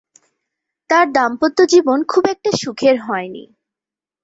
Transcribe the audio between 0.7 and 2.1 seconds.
তার দাম্পত্য জীবন